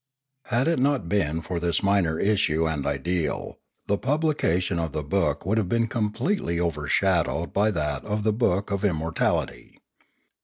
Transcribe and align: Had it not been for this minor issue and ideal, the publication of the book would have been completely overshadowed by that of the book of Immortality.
Had 0.45 0.67
it 0.67 0.79
not 0.79 1.07
been 1.07 1.41
for 1.43 1.59
this 1.59 1.83
minor 1.83 2.17
issue 2.19 2.67
and 2.67 2.87
ideal, 2.87 3.59
the 3.85 3.99
publication 3.99 4.79
of 4.79 4.93
the 4.93 5.03
book 5.03 5.45
would 5.45 5.59
have 5.59 5.69
been 5.69 5.85
completely 5.85 6.59
overshadowed 6.59 7.53
by 7.53 7.69
that 7.69 8.03
of 8.03 8.23
the 8.23 8.33
book 8.33 8.71
of 8.71 8.83
Immortality. 8.83 9.79